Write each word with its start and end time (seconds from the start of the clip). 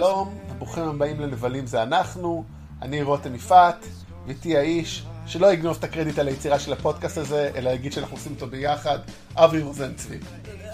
שלום, 0.00 0.38
ברוכים 0.58 0.82
הבאים 0.88 1.20
לנבלים 1.20 1.66
זה 1.66 1.82
אנחנו, 1.82 2.44
אני 2.82 3.02
רותם 3.02 3.34
יפעת, 3.34 3.86
ואיתי 4.26 4.56
האיש 4.56 5.02
שלא 5.26 5.52
יגנוב 5.52 5.76
את 5.78 5.84
הקרדיט 5.84 6.18
על 6.18 6.28
היצירה 6.28 6.58
של 6.58 6.72
הפודקאסט 6.72 7.18
הזה, 7.18 7.50
אלא 7.54 7.70
יגיד 7.70 7.92
שאנחנו 7.92 8.16
עושים 8.16 8.32
אותו 8.32 8.46
ביחד, 8.46 8.98
אבי 9.36 9.62
רוזן 9.62 9.94
צבי. 9.94 10.18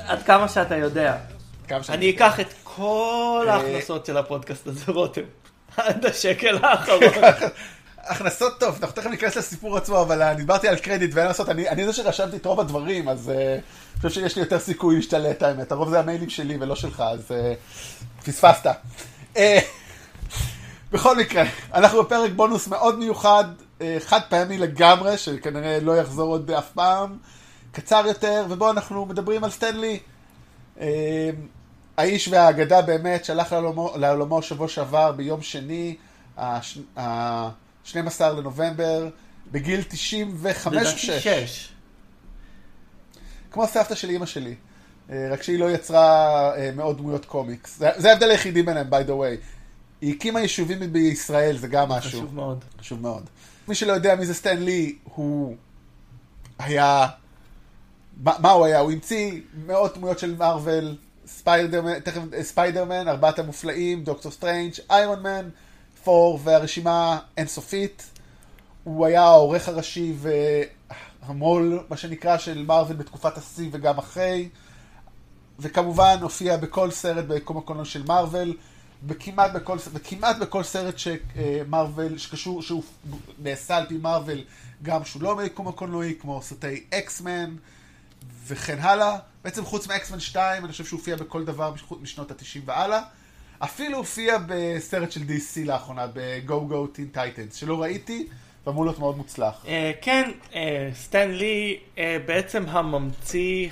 עד 0.07 0.23
כמה 0.23 0.49
שאתה 0.49 0.77
יודע. 0.77 1.17
כמה 1.69 1.83
שאני- 1.83 1.97
אני 1.99 2.11
אקח 2.11 2.41
את 2.41 2.55
כל 2.63 3.47
אה, 3.49 3.55
ההכנסות 3.55 4.07
של 4.07 4.17
הפודקאסט 4.17 4.67
הזה, 4.67 4.93
רותם. 4.93 5.23
עד 5.77 6.07
השקל 6.07 6.65
האחרון. 6.65 7.01
הכנסות 7.99 8.61
טוב, 8.61 8.79
אנחנו 8.81 8.97
תכף 8.97 9.11
ניכנס 9.11 9.37
לסיפור 9.37 9.77
עצמו, 9.77 10.03
אבל 10.03 10.23
אני 10.23 10.37
דיברתי 10.37 10.69
על 10.69 10.77
קרדיט 10.77 11.11
ואין 11.15 11.27
לעשות, 11.27 11.49
אני, 11.49 11.69
אני 11.69 11.87
זה 11.87 11.93
שרשמתי 11.93 12.37
את 12.37 12.47
רוב 12.47 12.61
הדברים, 12.61 13.09
אז 13.09 13.29
uh, 13.29 13.33
אני 13.33 13.61
חושב 13.97 14.21
שיש 14.21 14.37
לי 14.37 14.43
יותר 14.43 14.59
סיכוי 14.59 14.97
להשתלט 14.97 15.43
האמת, 15.43 15.73
הרוב 15.73 15.91
זה 15.91 15.99
המיילים 15.99 16.31
שלי 16.31 16.57
ולא 16.61 16.77
שלך, 16.77 17.03
אז 17.07 17.31
uh, 17.31 18.25
פספסת. 18.27 18.67
Uh, 19.37 19.39
בכל 20.93 21.17
מקרה, 21.17 21.45
אנחנו 21.75 22.03
בפרק 22.03 22.31
בונוס 22.37 22.69
מאוד 22.69 22.99
מיוחד, 22.99 23.45
uh, 23.59 23.83
חד 23.99 24.21
פעמי 24.29 24.59
לגמרי, 24.59 25.19
שכנראה 25.19 25.81
לא 25.81 25.97
יחזור 25.97 26.29
עוד 26.29 26.51
אף 26.51 26.71
פעם, 26.73 27.19
קצר 27.73 28.03
יותר, 28.07 28.47
ובו 28.49 28.71
אנחנו 28.71 29.07
מדברים 29.07 29.45
על 29.45 29.51
סטנלי. 29.51 29.99
Uh, 30.77 30.81
האיש 31.97 32.29
והאגדה 32.29 32.83
באמת 32.83 33.25
שהלך 33.25 33.53
לעולמו, 33.53 33.95
לעולמו 33.97 34.43
שבוע 34.43 34.69
שעבר 34.69 35.13
ביום 35.13 35.43
שני, 35.43 35.97
ה-12 36.37 38.21
לנובמבר, 38.21 39.09
בגיל 39.53 39.83
95 39.89 40.67
או 40.67 40.71
לדעתי 40.71 40.99
6. 40.99 41.11
שש. 41.11 41.73
כמו 43.51 43.67
סבתא 43.67 43.95
של 43.95 44.11
אימא 44.11 44.27
שלי. 44.27 44.55
אה, 45.11 45.29
רק 45.33 45.43
שהיא 45.43 45.59
לא 45.59 45.71
יצרה 45.71 46.53
אה, 46.57 46.71
מאוד 46.77 46.99
דמויות 46.99 47.25
קומיקס. 47.25 47.79
זה 47.79 47.89
זה 47.97 48.11
ההבדל 48.11 48.31
היחידי 48.31 48.63
ביניהם, 48.63 48.87
by 48.91 49.09
the 49.09 49.11
way. 49.11 49.45
היא 50.01 50.15
הקימה 50.15 50.41
יישובים 50.41 50.93
בישראל, 50.93 51.59
זה 51.59 51.69
גם 51.69 51.89
משהו. 51.89 52.11
חשוב 52.11 52.35
מאוד. 52.35 52.65
חשוב 52.81 53.01
מאוד. 53.01 53.25
מי 53.69 53.75
שלא 53.75 53.93
יודע 53.93 54.15
מי 54.15 54.27
זה 54.27 54.35
סטן 54.35 54.59
לי, 54.59 54.97
הוא 55.05 55.57
היה... 56.59 57.07
מה, 58.23 58.33
מה 58.39 58.51
הוא 58.51 58.67
היה? 58.67 58.79
הוא 58.79 58.93
המציא 58.93 59.41
מאות 59.67 59.95
דמויות 59.95 60.19
של 60.19 60.35
מארוול, 60.37 60.97
ספיידרמן, 61.27 62.01
תכף 62.01 62.21
ספיידרמן, 62.43 63.09
ארבעת 63.09 63.39
המופלאים, 63.39 64.05
דוקטור 64.05 64.33
סטרנג', 64.33 64.73
איירון 64.91 65.23
מן, 65.23 65.49
ת'ור, 66.05 66.41
והרשימה 66.45 67.19
אינסופית. 67.37 68.11
הוא 68.85 69.07
היה 69.07 69.23
העורך 69.23 69.69
הראשי 69.69 70.15
והמו"ל, 71.23 71.85
מה 71.91 71.97
שנקרא, 71.97 72.39
של 72.39 72.65
מארוול 72.65 72.97
בתקופת 72.97 73.39
השיא 73.39 73.69
וגם 73.73 73.99
אחרי. 73.99 74.49
וכמובן 75.59 76.17
הופיע 76.23 76.57
בכל 76.57 76.91
סרט 76.91 77.25
בקום 77.29 77.57
הקולנוע 77.59 77.85
של 77.85 78.03
מארוול, 78.07 78.57
וכמעט 79.09 79.53
בכל, 79.53 79.77
וכמעט 79.93 80.37
בכל 80.39 80.63
סרט 80.63 80.95
שמארוול, 80.99 82.19
שקשור, 82.19 82.63
שהוא 82.63 82.83
נעשה 83.39 83.77
על 83.77 83.87
פי 83.87 83.97
מארוול, 83.97 84.39
גם 84.83 85.05
שהוא 85.05 85.23
לא 85.23 85.37
מיקום 85.37 85.69
הקולנועי, 85.69 86.15
כמו 86.21 86.43
סרטי 86.43 86.85
אקסמן 86.95 87.55
וכן 88.47 88.79
הלאה. 88.81 89.17
בעצם 89.45 89.65
חוץ 89.65 89.87
מאקסמן 89.89 90.21
2, 90.21 90.65
אני 90.65 90.73
חושב 90.73 90.85
שהוא 90.85 90.99
הופיע 90.99 91.17
בכל 91.17 91.45
דבר 91.45 91.75
מש- 91.75 91.85
משנות 92.03 92.31
ה-90 92.31 92.61
והלאה. 92.65 93.01
אפילו 93.59 93.99
הופיע 93.99 94.37
בסרט 94.47 95.13
של 95.13 95.21
DC 95.21 95.67
לאחרונה, 95.67 96.07
ב-Go 96.07 96.51
Go 96.51 96.97
Teen 96.97 97.17
Titans, 97.17 97.55
שלא 97.57 97.83
ראיתי, 97.83 98.27
ואמור 98.67 98.85
להיות 98.85 98.99
מאוד 98.99 99.17
מוצלח. 99.17 99.65
אה, 99.67 99.93
כן, 100.03 100.31
אה, 100.55 100.89
סטן 100.95 101.31
לי 101.31 101.79
אה, 101.99 102.17
בעצם 102.27 102.65
הממציא 102.69 103.69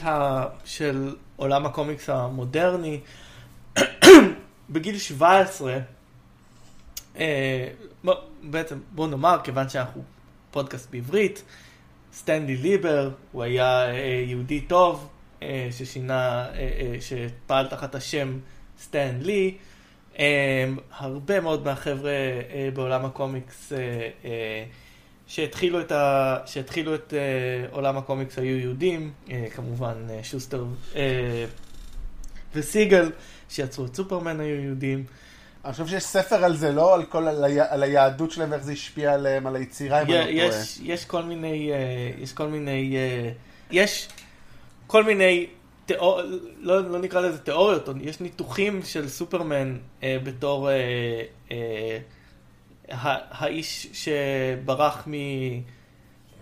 של 0.65 1.17
עולם 1.37 1.67
הקומיקס 1.67 2.09
המודרני. 2.09 3.01
בגיל 4.71 4.99
17, 4.99 5.79
אה, 7.17 7.69
בוא, 8.05 8.14
בעצם 8.42 8.79
בוא 8.91 9.08
נאמר, 9.08 9.39
כיוון 9.45 9.69
שאנחנו 9.69 10.03
פודקאסט 10.51 10.91
בעברית, 10.91 11.42
סטנלי 12.13 12.57
ליבר, 12.57 13.11
הוא 13.33 13.42
היה 13.42 13.91
אה, 13.91 14.25
יהודי 14.27 14.61
טוב, 14.61 15.08
אה, 15.42 15.69
ששינה, 15.70 16.47
אה, 16.47 16.53
אה, 16.55 16.97
שפעל 17.01 17.67
תחת 17.67 17.95
השם 17.95 18.39
סטן 18.79 19.19
לי. 19.20 19.55
אה, 20.19 20.64
הרבה 20.98 21.41
מאוד 21.41 21.64
מהחבר'ה 21.64 22.11
אה, 22.11 22.69
בעולם 22.75 23.05
הקומיקס 23.05 23.73
אה, 23.73 23.79
אה, 24.25 24.64
שהתחילו 25.34 25.80
את, 25.80 25.92
ה... 25.92 26.36
שהתחילו 26.46 26.95
את 26.95 27.14
אה, 27.17 27.67
עולם 27.70 27.96
הקומיקס 27.96 28.39
היו 28.39 28.58
יהודים, 28.58 29.12
אה, 29.30 29.46
כמובן 29.55 29.95
אה, 30.11 30.20
שוסטר 30.22 30.64
אה, 30.96 31.45
וסיגל, 32.55 33.11
שיצרו 33.48 33.84
את 33.84 33.96
סופרמן 33.96 34.40
היו 34.40 34.61
יהודים. 34.61 35.05
אני 35.64 35.72
חושב 35.72 35.86
שיש 35.86 36.05
ספר 36.05 36.45
על 36.45 36.56
זה, 36.56 36.72
לא? 36.72 36.95
על 36.95 37.05
כל, 37.05 37.28
על, 37.28 37.45
ה... 37.45 37.72
על 37.72 37.83
היהדות 37.83 38.30
שלהם 38.30 38.50
ואיך 38.50 38.62
זה 38.62 38.72
השפיע 38.72 39.14
עליהם, 39.14 39.46
על 39.46 39.56
היצירה, 39.56 40.02
אם 40.02 40.06
אני 40.06 40.14
לא 40.14 40.48
טועה. 40.48 40.61
יש, 40.61 40.78
יש 40.83 41.05
כל 41.05 41.22
מיני, 41.22 41.72
אה, 41.72 42.11
יש 42.18 42.33
כל 42.33 42.46
מיני, 42.46 42.96
אה, 42.96 43.30
יש 43.70 44.08
כל 44.86 45.05
מיני, 45.05 45.46
תיאור, 45.86 46.20
לא, 46.58 46.90
לא 46.90 46.98
נקרא 46.98 47.20
לזה 47.20 47.39
תיאוריות, 47.39 47.89
יש 48.01 48.20
ניתוחים 48.20 48.83
של 48.83 49.08
סופרמן 49.08 49.77
אה, 50.02 50.16
בתור 50.24 50.70
אה, 50.70 50.74
אה, 51.51 51.98
האיש 52.89 53.86
שברח 53.92 55.08
מ... 55.08 55.12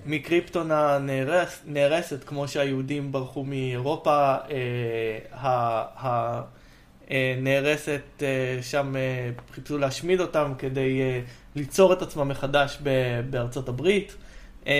מקריפטון 0.07 0.71
הנהרס, 0.71 1.63
נהרסת, 1.67 2.25
כמו 2.25 2.49
שהיהודים 2.49 3.13
ברחו 3.13 3.45
מאירופה, 3.45 4.35
אה, 4.51 5.85
הנהרסת, 7.09 8.03
אה, 8.23 8.63
שם 8.63 8.97
אה, 8.97 9.31
חיפשו 9.53 9.79
להשמיד 9.79 10.21
אותם 10.21 10.53
כדי 10.59 11.01
אה, 11.01 11.21
ליצור 11.55 11.93
את 11.93 12.03
עצמם 12.03 12.29
מחדש 12.29 12.79
ב- 12.83 13.21
בארצות 13.31 13.69
הברית. 13.69 14.17
אה, 14.67 14.73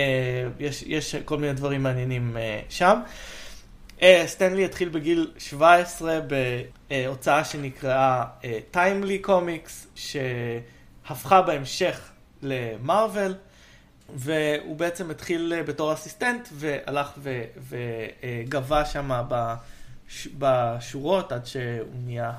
יש, 0.59 0.83
יש 0.87 1.15
כל 1.15 1.37
מיני 1.37 1.53
דברים 1.53 1.83
מעניינים 1.83 2.37
אה, 2.37 2.59
שם. 2.69 2.99
אה, 4.01 4.23
סטנלי 4.27 4.65
התחיל 4.65 4.89
בגיל 4.89 5.31
17 5.37 6.19
בהוצאה 6.89 7.45
שנקראה 7.45 8.23
אה, 8.43 8.59
טיימלי 8.71 9.19
קומיקס, 9.19 9.87
שהפכה 11.07 11.41
בהמשך 11.41 12.09
למרוויל. 12.41 13.35
והוא 14.15 14.75
בעצם 14.75 15.11
התחיל 15.11 15.53
אה, 15.57 15.63
בתור 15.63 15.93
אסיסטנט 15.93 16.47
והלך 16.53 17.11
וגבה 18.19 18.85
שם 18.85 19.09
בש- 19.29 20.27
בשורות 20.37 21.31
עד 21.31 21.45
שהוא 21.45 21.61
נהיה 22.05 22.31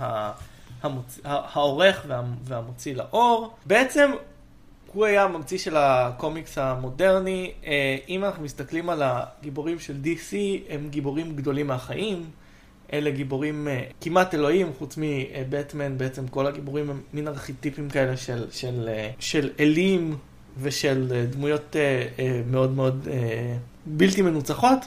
העורך 1.24 2.04
וה- 2.08 2.22
והמוציא 2.44 2.94
לאור. 2.96 3.54
בעצם 3.66 4.10
הוא 4.92 5.04
היה 5.04 5.22
הממציא 5.22 5.58
של 5.58 5.76
הקומיקס 5.76 6.58
המודרני. 6.58 7.52
אה, 7.66 7.96
אם 8.08 8.24
אנחנו 8.24 8.44
מסתכלים 8.44 8.90
על 8.90 9.02
הגיבורים 9.04 9.78
של 9.78 9.96
DC, 10.04 10.34
הם 10.68 10.88
גיבורים 10.90 11.36
גדולים 11.36 11.66
מהחיים. 11.66 12.30
אלה 12.92 13.10
גיבורים 13.10 13.68
אה, 13.68 13.82
כמעט 14.00 14.34
אלוהים, 14.34 14.72
חוץ 14.78 14.98
מבטמן, 14.98 15.98
בעצם 15.98 16.28
כל 16.28 16.46
הגיבורים 16.46 16.90
הם 16.90 17.00
מין 17.12 17.28
ארכיטיפים 17.28 17.90
כאלה 17.90 18.16
של, 18.16 18.44
של, 18.50 18.88
אה, 18.88 19.10
של 19.18 19.50
אלים 19.60 20.16
ושל 20.62 21.12
אה, 21.14 21.24
דמויות 21.26 21.76
מאוד 22.50 22.70
מאוד 22.70 23.08
בלתי 23.86 24.22
מנוצחות, 24.22 24.78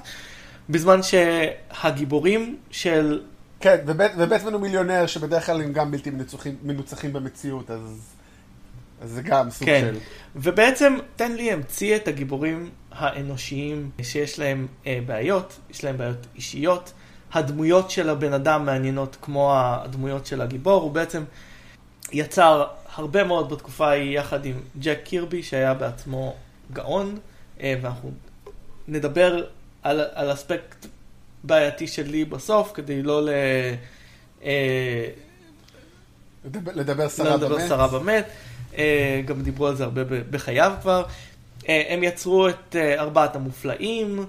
בזמן 0.70 1.00
שהגיבורים 1.04 2.58
של... 2.72 3.22
כן, 3.60 3.78
ובט, 3.86 4.12
ובטמן 4.18 4.54
הוא 4.54 4.62
מיליונר 4.62 5.08
שבדרך 5.08 5.46
כלל 5.46 5.62
הם 5.62 5.74
גם 5.74 5.92
בלתי 5.92 6.10
מנוצחים, 6.10 6.56
מנוצחים 6.64 7.14
במציאות, 7.14 7.72
אז, 7.72 8.16
אז 9.02 9.12
זה 9.12 9.22
גם 9.22 9.50
סוג 9.50 9.68
כן. 9.68 9.82
של... 9.94 10.00
ובעצם 10.36 10.98
תן 11.16 11.32
לי 11.32 11.52
המציא 11.52 11.96
את 11.96 12.08
הגיבורים 12.08 12.70
האנושיים 12.92 13.90
שיש 14.02 14.40
להם 14.40 14.68
אה, 14.88 15.00
בעיות, 15.06 15.60
יש 15.70 15.84
להם 15.84 15.98
בעיות 15.98 16.28
אישיות. 16.36 16.94
הדמויות 17.34 17.92
של 17.92 18.10
הבן 18.10 18.34
אדם 18.34 18.66
מעניינות 18.66 19.18
כמו 19.22 19.54
הדמויות 19.56 20.26
של 20.26 20.42
הגיבור, 20.42 20.82
הוא 20.82 20.92
בעצם 20.92 21.24
יצר 22.12 22.66
הרבה 22.96 23.24
מאוד 23.24 23.50
בתקופה 23.50 23.88
ההיא 23.88 24.20
יחד 24.20 24.46
עם 24.46 24.56
ג'ק 24.80 25.00
קירבי 25.04 25.44
שהיה 25.44 25.74
בעצמו 25.74 26.36
גאון, 26.74 27.18
אה, 27.62 27.76
ואנחנו 27.82 28.12
נדבר 28.88 29.44
על, 29.84 30.02
על 30.14 30.34
אספקט 30.34 30.86
בעייתי 31.44 31.88
שלי 31.88 32.26
בסוף 32.26 32.72
כדי 32.74 33.04
לא 33.04 33.26
ל... 33.26 33.30
אה, 34.44 35.08
לדבר, 36.46 36.72
לדבר 36.76 37.10
סרה 37.10 37.36
לדבר 37.36 37.56
באמת. 37.56 37.68
סרה 37.68 37.88
במת. 37.88 38.26
אה, 38.78 39.22
גם 39.26 39.42
דיברו 39.42 39.68
על 39.68 39.76
זה 39.76 39.84
הרבה 39.84 40.02
בחייו 40.30 40.74
כבר. 40.82 41.04
הם 41.68 42.04
יצרו 42.04 42.50
את 42.50 42.76
ארבעת 42.98 43.36
המופלאים, 43.36 44.26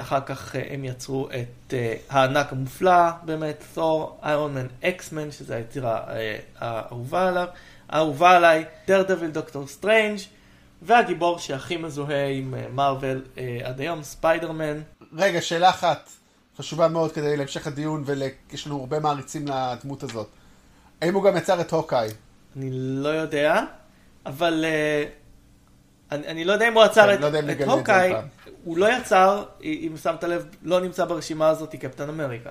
אחר 0.00 0.20
כך 0.26 0.56
אה, 0.56 0.62
הם 0.70 0.84
יצרו 0.84 1.28
את 1.28 1.74
אה, 1.74 1.94
הענק 2.10 2.52
המופלא, 2.52 3.10
באמת, 3.22 3.64
ת'ור, 3.74 4.18
איירון 4.22 4.54
מן, 4.54 4.66
אקס-מן, 4.84 5.30
שזו 5.30 5.54
היצירה 5.54 6.00
אה, 6.08 6.38
האהובה 6.58 7.28
עליו, 7.28 7.46
האהובה 7.88 8.36
עליי, 8.36 8.64
דרדוויל, 8.86 9.30
דוקטור 9.30 9.66
סטרנג', 9.66 10.18
והגיבור 10.82 11.38
שהכי 11.38 11.76
מזוהה 11.76 12.28
עם 12.28 12.54
אה, 12.54 12.66
מארוול 12.72 13.24
אה, 13.38 13.58
עד 13.64 13.80
היום, 13.80 14.02
ספיידרמן. 14.02 14.80
רגע, 15.16 15.42
שאלה 15.42 15.70
אחת, 15.70 16.10
חשובה 16.58 16.88
מאוד 16.88 17.12
כדי 17.12 17.36
להמשך 17.36 17.66
הדיון, 17.66 18.04
ויש 18.06 18.66
לנו 18.66 18.80
הרבה 18.80 19.00
מעריצים 19.00 19.44
לדמות 19.48 20.02
הזאת. 20.02 20.28
האם 21.02 21.14
הוא 21.14 21.24
גם 21.24 21.36
יצר 21.36 21.60
את 21.60 21.72
הוקאי? 21.72 22.08
אני 22.56 22.70
לא 22.72 23.08
יודע, 23.08 23.60
אבל 24.26 24.64
אה, 24.64 25.04
אני, 26.12 26.26
אני 26.26 26.44
לא 26.44 26.52
יודע 26.52 26.68
אם 26.68 26.74
הוא 26.74 26.82
עצר 26.82 27.06
כן, 27.06 27.14
את, 27.14 27.20
לא 27.20 27.28
את 27.28 27.60
את 27.60 27.68
הוקאי. 27.68 28.12
הוא 28.64 28.78
לא 28.78 28.96
יצר, 28.96 29.44
אם 29.62 29.92
שמת 30.02 30.24
לב, 30.24 30.46
לא 30.62 30.80
נמצא 30.80 31.04
ברשימה 31.04 31.48
הזאת 31.48 31.74
קפטן 31.76 32.08
אמריקה. 32.08 32.50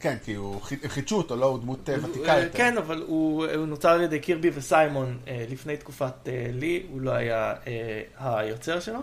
כן, 0.00 0.16
כי 0.24 0.34
הוא 0.34 0.60
חידשו 0.86 1.16
אותו, 1.16 1.36
לא? 1.36 1.46
הוא 1.46 1.58
דמות 1.58 1.90
אה, 1.90 1.94
ותיקה 2.02 2.32
אה, 2.36 2.40
יותר. 2.40 2.58
כן, 2.58 2.78
אבל 2.78 3.02
הוא, 3.06 3.46
הוא 3.46 3.66
נוצר 3.66 3.88
על 3.88 4.00
ידי 4.02 4.20
קירבי 4.20 4.50
וסיימון 4.54 5.18
אה, 5.28 5.44
לפני 5.50 5.76
תקופת 5.76 6.28
אה, 6.28 6.46
לי, 6.52 6.86
הוא 6.90 7.00
לא 7.00 7.10
היה 7.10 7.54
אה, 7.66 8.02
היוצר 8.38 8.80
שלו. 8.80 8.98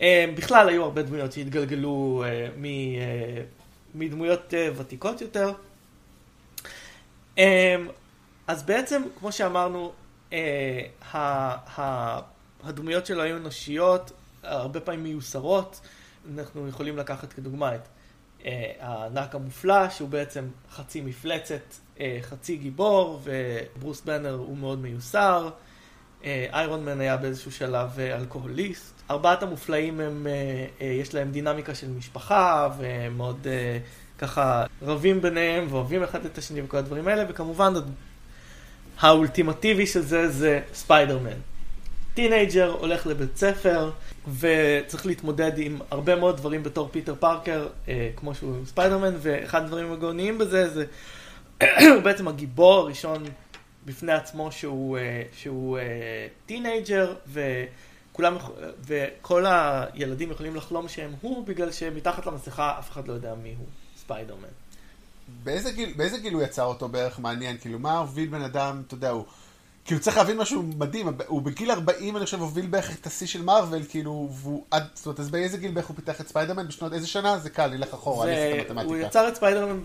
אה, 0.00 0.24
בכלל 0.36 0.68
היו 0.68 0.82
הרבה 0.84 1.02
דמויות 1.02 1.32
שהתגלגלו 1.32 2.24
אה, 2.26 2.48
מ, 2.56 2.64
אה, 2.64 3.42
מדמויות 3.94 4.54
אה, 4.54 4.68
ותיקות 4.76 5.20
יותר. 5.20 5.52
אה, 7.38 7.76
אז 8.46 8.62
בעצם, 8.62 9.02
כמו 9.18 9.32
שאמרנו, 9.32 9.92
אה, 10.32 10.38
ה- 11.14 12.20
הדמויות 12.64 13.06
שלו 13.06 13.22
היו 13.22 13.36
אנושיות, 13.36 14.12
הרבה 14.42 14.80
פעמים 14.80 15.02
מיוסרות. 15.02 15.80
אנחנו 16.34 16.68
יכולים 16.68 16.96
לקחת 16.96 17.32
כדוגמה 17.32 17.74
את 17.74 17.88
אה, 18.44 18.72
הנק 18.80 19.34
המופלא, 19.34 19.90
שהוא 19.90 20.08
בעצם 20.08 20.48
חצי 20.70 21.00
מפלצת, 21.00 21.74
אה, 22.00 22.18
חצי 22.22 22.56
גיבור, 22.56 23.20
וברוס 23.24 24.00
בנר 24.00 24.34
הוא 24.34 24.56
מאוד 24.56 24.78
מיוסר. 24.78 25.50
אה, 26.24 26.46
איירון 26.52 26.84
מן 26.84 27.00
היה 27.00 27.16
באיזשהו 27.16 27.52
שלב 27.52 27.98
אה, 27.98 28.16
אלכוהוליסט. 28.16 29.02
ארבעת 29.10 29.42
המופלאים 29.42 30.00
הם, 30.00 30.26
אה, 30.80 30.86
יש 30.86 31.14
להם 31.14 31.30
דינמיקה 31.30 31.74
של 31.74 31.90
משפחה, 31.90 32.68
והם 32.78 33.16
מאוד 33.16 33.46
ככה 34.18 34.64
רבים 34.82 35.22
ביניהם 35.22 35.66
ואוהבים 35.70 36.02
אחד 36.02 36.24
את 36.24 36.38
השני 36.38 36.62
וכל 36.62 36.76
הדברים 36.76 37.08
האלה, 37.08 37.24
וכמובן 37.28 37.72
האולטימטיבי 39.00 39.86
של 39.86 40.00
זה 40.00 40.28
זה 40.28 40.60
ספיידרמן. 40.72 41.38
טינאייג'ר 42.14 42.76
הולך 42.80 43.06
לבית 43.06 43.36
ספר 43.36 43.90
וצריך 44.38 45.06
להתמודד 45.06 45.52
עם 45.56 45.78
הרבה 45.90 46.16
מאוד 46.16 46.36
דברים 46.36 46.62
בתור 46.62 46.88
פיטר 46.92 47.14
פארקר, 47.14 47.68
אה, 47.88 48.10
כמו 48.16 48.34
שהוא 48.34 48.66
ספיידרמן, 48.66 49.14
ואחד 49.18 49.64
הדברים 49.64 49.92
הגאוניים 49.92 50.38
בזה 50.38 50.68
זה 50.68 50.84
הוא 51.94 52.02
בעצם 52.02 52.28
הגיבור 52.28 52.74
הראשון 52.74 53.24
בפני 53.84 54.12
עצמו 54.12 54.52
שהוא, 54.52 54.98
אה, 54.98 55.22
שהוא 55.36 55.78
אה, 55.78 56.26
טינאייג'ר, 56.46 57.14
וכולם, 57.26 58.36
וכל 58.86 59.44
הילדים 59.48 60.30
יכולים 60.30 60.56
לחלום 60.56 60.88
שהם 60.88 61.14
הוא, 61.20 61.46
בגלל 61.46 61.72
שמתחת 61.72 62.26
למסכה 62.26 62.78
אף 62.78 62.90
אחד 62.90 63.08
לא 63.08 63.12
יודע 63.12 63.34
מי 63.42 63.54
הוא 63.58 63.66
ספיידרמן. 63.96 64.48
באיזה 65.42 65.72
גיל, 65.72 65.92
באיזה 65.96 66.18
גיל 66.18 66.34
הוא 66.34 66.42
יצר 66.42 66.64
אותו 66.64 66.88
בערך 66.88 67.18
מעניין? 67.18 67.58
כאילו, 67.58 67.78
מה 67.78 67.98
הוביל 67.98 68.28
בן 68.28 68.42
אדם, 68.42 68.82
אתה 68.86 68.94
יודע, 68.94 69.10
הוא... 69.10 69.24
כאילו, 69.84 70.00
צריך 70.00 70.16
להבין 70.16 70.36
משהו 70.36 70.62
מדהים, 70.62 71.08
הוא 71.26 71.42
בגיל 71.42 71.70
40, 71.70 72.16
אני 72.16 72.24
חושב, 72.24 72.40
הוביל 72.40 72.66
בערך 72.66 72.96
את 73.00 73.06
השיא 73.06 73.26
של 73.26 73.42
מארוול, 73.42 73.82
כאילו, 73.88 74.28
והוא 74.32 74.64
עד... 74.70 74.84
זאת 74.94 75.06
אומרת, 75.06 75.20
אז 75.20 75.30
באיזה 75.30 75.58
גיל 75.58 75.70
בערך 75.70 75.86
הוא 75.86 75.96
פיתח 75.96 76.20
את 76.20 76.28
ספיידרמן? 76.28 76.68
בשנות 76.68 76.92
איזה 76.92 77.06
שנה? 77.06 77.38
זה 77.38 77.50
קל, 77.50 77.66
נלך 77.66 77.94
אחורה, 77.94 78.26
אני 78.26 78.32
אעשה 78.32 78.60
את 78.60 78.70
המתמטיקה. 78.70 79.06
יצר 79.06 79.28
את 79.28 79.34
ספיידרמן 79.34 79.82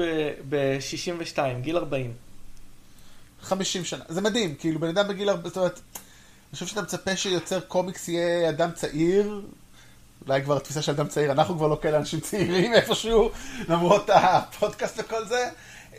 ב-62, 0.50 1.40
גיל 1.62 1.78
40. 1.78 2.14
50 3.42 3.84
שנה. 3.84 4.04
זה 4.08 4.22
מדהים, 4.22 4.56
כאילו, 4.56 4.80
בן 4.80 4.88
אדם 4.88 5.08
בגיל 5.08 5.30
40, 5.30 5.48
זאת 5.48 5.58
אומרת, 5.58 5.80
אני 5.96 6.54
חושב 6.54 6.68
שאתה 6.68 6.82
מצפה 6.82 7.16
שיוצר 7.16 7.60
קומיקס 7.60 8.08
יהיה 8.08 8.50
אדם 8.50 8.72
צעיר, 8.72 9.42
אולי 10.28 10.44
כבר 10.44 10.58
התפיסה 10.58 10.82
של 10.82 10.92
אדם 10.92 11.08
צעיר, 11.08 11.32
אנחנו 11.32 11.58
כבר 11.58 11.68
לא 11.68 11.78
כאלה 11.82 11.98
אנשים 11.98 12.20
צעירים 12.20 12.74
איפשהו, 12.74 13.32
למרות 13.70 14.10
הפודקאסט 14.10 15.00
וכל 15.00 15.26
זה. 15.26 15.50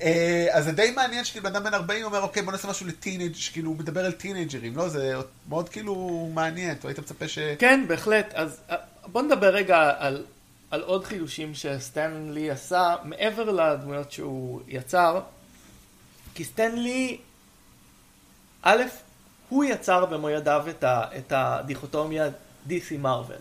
אה, 0.03 0.47
אז 0.53 0.65
זה 0.65 0.73
די 0.73 0.91
מעניין 0.91 1.25
שכאילו 1.25 1.45
בן 1.45 1.57
אדם 1.57 1.65
בן 1.65 1.75
40 1.75 2.05
אומר, 2.05 2.21
אוקיי, 2.21 2.43
בוא 2.43 2.53
נעשה 2.53 2.69
משהו 2.69 2.87
לטינג', 2.87 3.35
שכאילו 3.35 3.71
הוא 3.71 3.79
מדבר 3.79 4.05
על 4.05 4.13
טינג'רים, 4.13 4.77
לא? 4.77 4.89
זה 4.89 5.15
מאוד 5.49 5.69
כאילו 5.69 6.29
מעניין, 6.35 6.77
היית 6.85 6.99
מצפה 6.99 7.29
ש... 7.29 7.39
כן, 7.39 7.85
בהחלט. 7.89 8.35
אז 8.35 8.61
אה, 8.71 8.77
בוא 9.07 9.23
נדבר 9.23 9.55
רגע 9.55 9.93
על, 9.99 10.25
על 10.71 10.83
עוד 10.83 11.05
חידושים 11.05 11.55
שסטנלי 11.55 12.51
עשה, 12.51 12.95
מעבר 13.05 13.51
לדמויות 13.51 14.13
שהוא 14.13 14.61
יצר. 14.69 15.21
כי 16.35 16.45
סטנלי, 16.45 17.19
א', 18.63 18.83
הוא 19.49 19.65
יצר 19.65 20.07
במו 20.07 20.31
ידיו 20.31 20.65
את, 20.71 20.85
ה, 20.85 21.03
את 21.19 21.33
הדיכוטומיה 21.37 22.29
DC 22.69 22.99
מרוויל. 22.99 23.39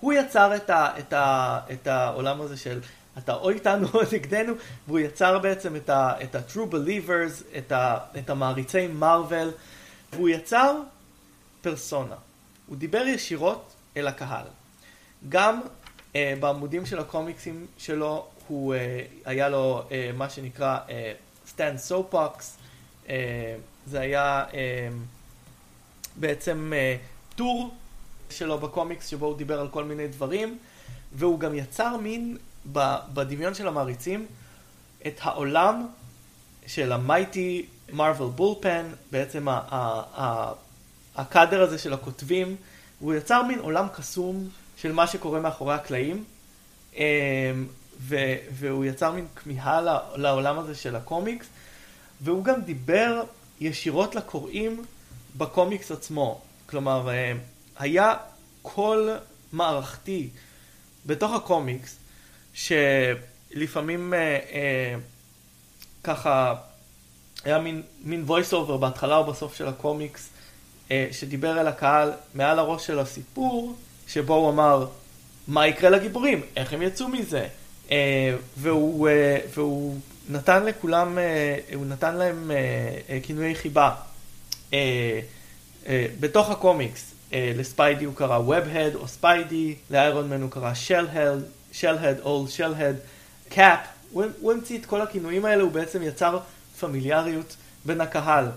הוא 0.00 0.12
יצר 0.12 0.56
את, 0.56 0.70
ה, 0.70 0.98
את, 0.98 1.12
ה, 1.12 1.60
את 1.72 1.86
העולם 1.86 2.40
הזה 2.40 2.56
של 2.56 2.80
אתה 3.18 3.34
או 3.34 3.50
איתנו 3.50 3.88
או 3.94 4.00
נגדנו, 4.12 4.52
והוא 4.86 4.98
יצר 4.98 5.38
בעצם 5.38 5.76
את, 5.76 5.90
ה-true 5.90 6.72
believers, 6.72 7.58
את, 7.58 7.72
ה, 7.72 7.98
את 8.18 8.30
המעריצי 8.30 8.86
מרוויל, 8.86 9.50
והוא 10.12 10.28
יצר 10.28 10.80
פרסונה. 11.62 12.16
הוא 12.66 12.76
דיבר 12.76 13.02
ישירות 13.06 13.72
אל 13.96 14.06
הקהל. 14.06 14.46
גם 15.28 15.60
אה, 16.12 16.16
בעמודים 16.40 16.86
של 16.86 16.98
הקומיקסים 16.98 17.66
שלו, 17.78 18.26
הוא, 18.48 18.74
אה, 18.74 18.78
היה 19.24 19.48
לו 19.48 19.82
אה, 19.88 19.92
מה 20.16 20.30
שנקרא 20.30 20.78
Stan's 21.46 21.78
Soapbox. 21.78 22.56
אה, 23.06 23.10
זה 23.86 24.00
היה 24.00 24.44
אה, 24.50 24.54
בעצם 26.16 26.72
אה, 26.72 27.36
טור 27.36 27.74
שלו 28.30 28.58
בקומיקס 28.58 29.06
שבו 29.06 29.26
הוא 29.26 29.36
דיבר 29.36 29.60
על 29.60 29.68
כל 29.68 29.84
מיני 29.84 30.08
דברים, 30.08 30.58
והוא 31.12 31.40
גם 31.40 31.54
יצר 31.54 31.96
מין, 31.96 32.36
בדמיון 33.12 33.54
של 33.54 33.68
המעריצים, 33.68 34.26
את 35.06 35.20
העולם 35.20 35.86
של 36.66 36.92
ה 36.92 37.03
Mighty 37.03 37.66
Marvel 37.92 38.30
Bullpen, 38.30 38.86
בעצם 39.10 39.46
הקאדר 41.16 41.62
הזה 41.62 41.78
של 41.78 41.92
הכותבים, 41.92 42.56
והוא 43.00 43.14
יצר 43.14 43.42
מין 43.42 43.58
עולם 43.58 43.86
קסום 43.96 44.48
של 44.76 44.92
מה 44.92 45.06
שקורה 45.06 45.40
מאחורי 45.40 45.74
הקלעים, 45.74 46.24
אמ, 46.96 47.02
והוא 48.50 48.84
יצר 48.84 49.12
מין 49.12 49.26
כמיהה 49.36 49.80
לעולם 50.16 50.58
הזה 50.58 50.74
של 50.74 50.96
הקומיקס, 50.96 51.46
והוא 52.20 52.44
גם 52.44 52.60
דיבר 52.62 53.22
ישירות 53.60 54.14
לקוראים 54.14 54.84
בקומיקס 55.36 55.90
עצמו. 55.90 56.40
כלומר, 56.66 57.08
אה, 57.08 57.32
היה 57.78 58.14
קול 58.62 59.10
מערכתי 59.52 60.28
בתוך 61.06 61.32
הקומיקס, 61.32 61.96
שלפעמים 62.58 64.14
אה, 64.14 64.18
אה, 64.18 64.94
ככה 66.04 66.54
היה 67.44 67.58
מין, 67.58 67.82
מין 68.04 68.24
voice 68.28 68.52
over 68.52 68.76
בהתחלה 68.80 69.16
או 69.16 69.24
בסוף 69.24 69.54
של 69.54 69.68
הקומיקס, 69.68 70.28
אה, 70.90 71.08
שדיבר 71.12 71.60
אל 71.60 71.66
הקהל 71.66 72.12
מעל 72.34 72.58
הראש 72.58 72.86
של 72.86 72.98
הסיפור, 72.98 73.76
שבו 74.08 74.34
הוא 74.34 74.50
אמר, 74.50 74.86
מה 75.48 75.66
יקרה 75.66 75.90
לגיבורים? 75.90 76.42
איך 76.56 76.72
הם 76.72 76.82
יצאו 76.82 77.08
מזה? 77.08 77.46
אה, 77.90 78.34
והוא, 78.56 79.08
אה, 79.08 79.38
והוא 79.54 79.96
נתן 80.28 80.64
לכולם, 80.64 81.18
אה, 81.18 81.58
הוא 81.74 81.86
נתן 81.86 82.14
להם 82.14 82.50
אה, 82.50 82.56
אה, 83.08 83.18
כינויי 83.22 83.54
חיבה. 83.54 83.94
אה, 84.74 85.20
אה, 85.86 86.06
בתוך 86.20 86.50
הקומיקס, 86.50 87.14
אה, 87.32 87.52
לספיידי 87.56 88.04
הוא 88.04 88.14
קרא 88.14 88.38
ובהד 88.38 88.94
או 88.94 89.08
ספיידי, 89.08 89.74
לאיירון 89.90 90.30
מן 90.30 90.42
הוא 90.42 90.50
קרא 90.50 90.74
שלהד, 90.74 91.44
שלהד, 91.80 92.20
אול 92.20 92.48
שלהד, 92.48 92.96
קאפ. 93.48 93.78
הוא 94.12 94.52
המציא 94.52 94.78
את 94.78 94.86
כל 94.86 95.00
הכינויים 95.00 95.44
האלה, 95.44 95.62
הוא 95.62 95.72
בעצם 95.72 96.02
יצר 96.02 96.38
פמיליאריות 96.80 97.56
בין 97.84 98.00
הקהל, 98.00 98.48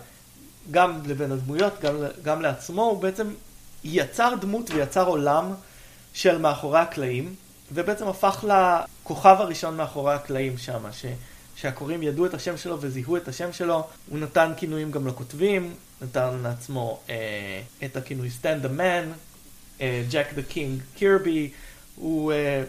גם 0.71 0.99
לבין 1.05 1.31
הדמויות, 1.31 1.73
גם, 1.81 1.95
גם 2.23 2.41
לעצמו, 2.41 2.83
הוא 2.83 3.01
בעצם 3.01 3.27
יצר 3.83 4.33
דמות 4.41 4.69
ויצר 4.69 5.07
עולם 5.07 5.53
של 6.13 6.37
מאחורי 6.37 6.79
הקלעים, 6.79 7.35
ובעצם 7.73 8.07
הפך 8.07 8.45
לכוכב 8.47 9.35
הראשון 9.39 9.77
מאחורי 9.77 10.13
הקלעים 10.13 10.57
שם, 10.57 10.83
ש... 10.91 11.05
שהקוראים 11.55 12.03
ידעו 12.03 12.25
את 12.25 12.33
השם 12.33 12.57
שלו 12.57 12.77
וזיהו 12.81 13.17
את 13.17 13.27
השם 13.27 13.53
שלו, 13.53 13.87
הוא 14.09 14.19
נתן 14.19 14.51
כינויים 14.57 14.91
גם 14.91 15.07
לכותבים, 15.07 15.73
נתן 16.01 16.39
לעצמו 16.43 16.99
אה, 17.09 17.61
את 17.85 17.97
הכינוי 17.97 18.29
Stand 18.41 18.65
the 18.65 18.79
Man, 18.79 19.05
Jack 20.11 20.35
the 20.35 20.53
King 20.55 20.95
קירבי, 20.95 21.51
הוא, 21.95 22.31
אה, 22.31 22.63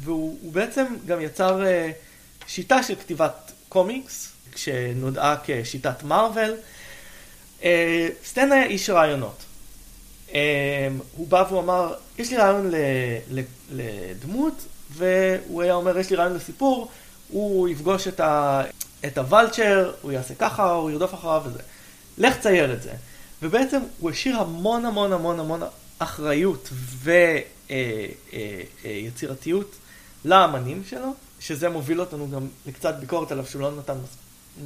והוא 0.00 0.38
הוא 0.42 0.52
בעצם 0.52 0.84
גם 1.06 1.20
יצר 1.20 1.66
אה, 1.66 1.90
שיטה 2.46 2.82
של 2.82 2.94
כתיבת 2.94 3.52
קומיקס, 3.68 4.32
שנודעה 4.56 5.36
כשיטת 5.44 6.02
מארוול. 6.02 6.54
אה, 7.64 8.08
סטן 8.24 8.52
היה 8.52 8.64
איש 8.64 8.90
רעיונות. 8.90 9.44
אה, 10.34 10.88
הוא 11.16 11.28
בא 11.28 11.44
והוא 11.48 11.60
אמר, 11.60 11.94
יש 12.18 12.30
לי 12.30 12.36
רעיון 12.36 12.70
ל, 12.70 12.74
ל, 13.30 13.40
לדמות, 13.70 14.66
והוא 14.90 15.62
היה 15.62 15.74
אומר, 15.74 15.98
יש 15.98 16.10
לי 16.10 16.16
רעיון 16.16 16.34
לסיפור, 16.34 16.90
הוא 17.28 17.68
יפגוש 17.68 18.08
את, 18.08 18.20
ה, 18.20 18.62
את 19.06 19.18
הוולצ'ר, 19.18 19.92
הוא 20.02 20.12
יעשה 20.12 20.34
ככה, 20.34 20.70
הוא 20.70 20.90
ירדוף 20.90 21.14
אחריו 21.14 21.42
וזה. 21.46 21.58
לך 22.18 22.38
צייר 22.38 22.72
את 22.72 22.82
זה. 22.82 22.92
ובעצם 23.42 23.80
הוא 24.00 24.10
השאיר 24.10 24.40
המון 24.40 24.84
המון 24.84 25.12
המון 25.12 25.40
המון 25.40 25.62
אחריות 26.02 26.68
ויצירתיות 28.82 29.74
לאמנים 30.24 30.82
שלו, 30.84 31.14
שזה 31.40 31.68
מוביל 31.68 32.00
אותנו 32.00 32.30
גם 32.30 32.48
לקצת 32.66 32.94
ביקורת 33.00 33.32
עליו 33.32 33.46
שהוא 33.46 33.62
לא 33.62 33.70
נתן 33.70 33.98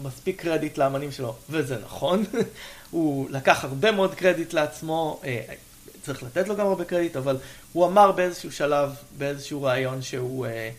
מספיק 0.02 0.40
קרדיט 0.40 0.78
לאמנים 0.78 1.12
שלו, 1.12 1.36
וזה 1.50 1.78
נכון. 1.78 2.24
הוא 2.90 3.30
לקח 3.30 3.64
הרבה 3.64 3.92
מאוד 3.92 4.14
קרדיט 4.14 4.52
לעצמו, 4.52 5.20
אה, 5.24 5.40
צריך 6.02 6.22
לתת 6.22 6.48
לו 6.48 6.56
גם 6.56 6.66
הרבה 6.66 6.84
קרדיט, 6.84 7.16
אבל 7.16 7.36
הוא 7.72 7.86
אמר 7.86 8.12
באיזשהו 8.12 8.52
שלב, 8.52 8.94
באיזשהו 9.18 9.62
רעיון 9.62 10.02
שהוא, 10.02 10.46
אה, 10.46 10.70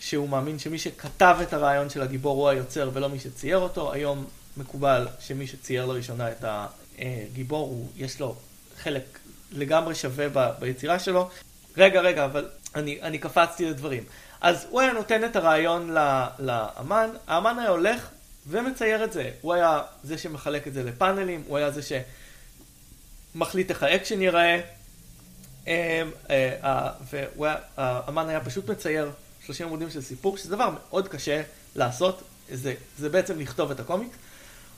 שהוא 0.00 0.28
מאמין 0.28 0.58
שמי 0.58 0.78
שכתב 0.78 1.36
את 1.42 1.52
הרעיון 1.52 1.90
של 1.90 2.02
הגיבור 2.02 2.36
הוא 2.36 2.48
היוצר 2.48 2.90
ולא 2.92 3.08
מי 3.08 3.18
שצייר 3.18 3.58
אותו. 3.58 3.92
היום 3.92 4.24
מקובל 4.56 5.08
שמי 5.20 5.46
שצייר 5.46 5.86
לראשונה 5.86 6.30
את 6.30 6.44
הגיבור, 6.98 7.68
הוא, 7.68 7.88
יש 7.96 8.20
לו 8.20 8.36
חלק 8.82 9.18
לגמרי 9.52 9.94
שווה 9.94 10.26
ב, 10.32 10.50
ביצירה 10.58 10.98
שלו. 10.98 11.30
רגע, 11.76 12.00
רגע, 12.00 12.24
אבל 12.24 12.48
אני, 12.74 12.98
אני 13.02 13.18
קפצתי 13.18 13.64
לדברים. 13.64 14.04
אז 14.40 14.66
הוא 14.70 14.80
היה 14.80 14.92
נותן 14.92 15.24
את 15.24 15.36
הרעיון 15.36 15.96
לאמן, 16.38 17.10
האמן 17.26 17.58
היה 17.58 17.68
הולך 17.68 18.08
ומצייר 18.46 19.04
את 19.04 19.12
זה. 19.12 19.30
הוא 19.40 19.54
היה 19.54 19.82
זה 20.04 20.18
שמחלק 20.18 20.68
את 20.68 20.72
זה 20.72 20.82
לפאנלים, 20.82 21.42
הוא 21.46 21.56
היה 21.56 21.70
זה 21.70 21.80
שמחליט 23.34 23.70
איך 23.70 23.82
האקשן 23.82 24.22
ייראה, 24.22 24.60
אמ, 25.66 25.72
אה, 26.30 26.90
והאמן 27.38 28.28
היה 28.28 28.40
פשוט 28.40 28.70
מצייר 28.70 29.10
30 29.46 29.66
עמודים 29.66 29.90
של 29.90 30.00
סיפור, 30.00 30.36
שזה 30.36 30.56
דבר 30.56 30.70
מאוד 30.70 31.08
קשה 31.08 31.42
לעשות, 31.76 32.22
זה, 32.52 32.74
זה 32.98 33.08
בעצם 33.08 33.38
לכתוב 33.38 33.70
את 33.70 33.80
הקומיקס. 33.80 34.16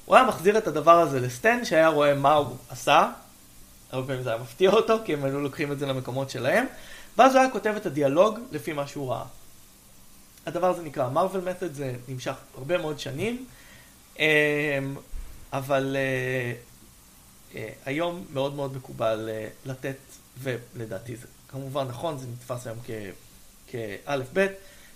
הוא 0.04 0.16
היה 0.16 0.24
מחזיר 0.24 0.58
את 0.58 0.66
הדבר 0.66 1.00
הזה 1.00 1.20
לסטן, 1.20 1.64
שהיה 1.64 1.88
רואה 1.88 2.14
מה 2.14 2.32
הוא 2.32 2.56
עשה, 2.68 3.10
הרבה 3.90 4.06
פעמים 4.06 4.22
זה 4.22 4.30
היה 4.30 4.42
מפתיע 4.42 4.70
אותו, 4.70 4.96
כי 5.04 5.12
הם 5.12 5.24
היו 5.24 5.40
לוקחים 5.40 5.72
את 5.72 5.78
זה 5.78 5.86
למקומות 5.86 6.30
שלהם, 6.30 6.66
ואז 7.18 7.34
הוא 7.34 7.40
היה 7.40 7.50
כותב 7.50 7.74
את 7.76 7.86
הדיאלוג 7.86 8.38
לפי 8.52 8.72
מה 8.72 8.86
שהוא 8.86 9.10
ראה. 9.10 9.24
הדבר 10.46 10.70
הזה 10.70 10.82
נקרא 10.82 11.08
מרוויל 11.08 11.44
מתוד, 11.44 11.72
זה 11.72 11.94
נמשך 12.08 12.34
הרבה 12.56 12.78
מאוד 12.78 12.98
שנים, 12.98 13.46
אמ, 14.18 14.24
אבל 15.52 15.96
אה, 15.96 16.52
אה, 17.54 17.72
היום 17.84 18.24
מאוד 18.32 18.54
מאוד 18.54 18.76
מקובל 18.76 19.28
אה, 19.32 19.48
לתת, 19.66 19.96
ולדעתי 20.38 21.16
זה 21.16 21.26
כמובן 21.48 21.88
נכון, 21.88 22.18
זה 22.18 22.26
נתפס 22.26 22.66
היום 22.66 22.78
כאלף 23.66 24.26
בית, 24.32 24.52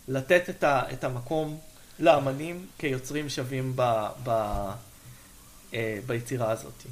לתת 0.09 0.51
את, 0.51 0.65
ה, 0.65 0.93
את 0.93 1.05
המקום 1.05 1.59
לאמנים 1.99 2.67
כיוצרים 2.79 3.29
שווים 3.29 3.73
ב, 3.77 4.07
ב, 4.23 4.71
ביצירה 6.07 6.51
הזאת. 6.51 6.83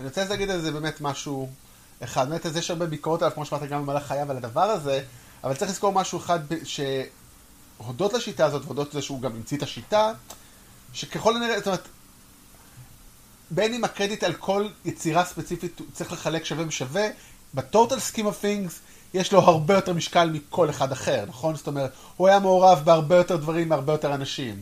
אני 0.00 0.08
רוצה 0.08 0.24
להגיד 0.24 0.50
על 0.50 0.60
זה 0.60 0.72
באמת 0.72 1.00
משהו 1.00 1.48
אחד, 2.04 2.28
באמת 2.28 2.44
יש 2.56 2.70
הרבה 2.70 2.86
ביקורת 2.86 3.22
עליו, 3.22 3.34
כמו 3.34 3.46
שאמרת 3.46 3.68
גם 3.68 3.82
במהלך 3.82 4.06
חייו 4.06 4.30
על 4.30 4.36
הדבר 4.36 4.60
הזה, 4.60 5.02
אבל 5.44 5.54
צריך 5.54 5.70
לזכור 5.70 5.92
משהו 5.92 6.18
אחד, 6.18 6.38
שהודות 6.64 8.12
לשיטה 8.12 8.44
הזאת, 8.44 8.64
והודות 8.64 8.90
לזה 8.90 9.02
שהוא 9.02 9.20
גם 9.20 9.32
המציא 9.32 9.56
את 9.56 9.62
השיטה, 9.62 10.12
שככל 10.92 11.36
הנראה, 11.36 11.58
זאת 11.58 11.66
אומרת, 11.66 11.88
בין 13.50 13.74
אם 13.74 13.84
הקרדיט 13.84 14.24
על 14.24 14.34
כל 14.34 14.68
יצירה 14.84 15.24
ספציפית 15.24 15.80
צריך 15.92 16.12
לחלק 16.12 16.44
שווה 16.44 16.64
בשווה, 16.64 17.06
ב 17.54 17.61
total 17.61 17.96
of 18.24 18.38
things 18.38 18.80
יש 19.14 19.32
לו 19.32 19.40
הרבה 19.40 19.74
יותר 19.74 19.92
משקל 19.92 20.30
מכל 20.30 20.70
אחד 20.70 20.92
אחר, 20.92 21.24
נכון? 21.28 21.56
זאת 21.56 21.66
אומרת, 21.66 21.92
הוא 22.16 22.28
היה 22.28 22.38
מעורב 22.38 22.82
בהרבה 22.84 23.16
יותר 23.16 23.36
דברים 23.36 23.68
מהרבה 23.68 23.92
יותר 23.92 24.14
אנשים. 24.14 24.60